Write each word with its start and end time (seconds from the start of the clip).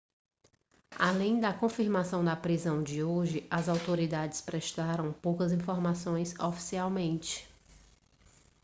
além 0.97 1.39
da 1.39 1.53
confirmação 1.53 2.25
da 2.25 2.35
prisão 2.35 2.81
de 2.81 3.03
hoje 3.03 3.45
as 3.51 3.69
autoridades 3.69 4.41
prestaram 4.41 5.13
poucas 5.13 5.51
informações 5.51 6.33
oficialmente 6.39 7.47